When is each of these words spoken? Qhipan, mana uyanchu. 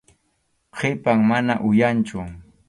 Qhipan, 0.79 1.19
mana 1.33 1.55
uyanchu. 1.69 2.19